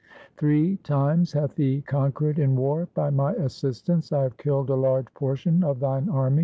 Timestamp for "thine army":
5.79-6.39